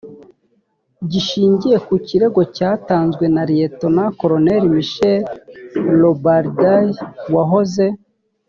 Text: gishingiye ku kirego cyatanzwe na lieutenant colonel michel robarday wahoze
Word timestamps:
gishingiye 1.11 1.77
ku 1.87 1.93
kirego 2.07 2.41
cyatanzwe 2.55 3.23
na 3.33 3.43
lieutenant 3.49 4.11
colonel 4.19 4.63
michel 4.75 5.19
robarday 6.01 6.87
wahoze 7.35 7.85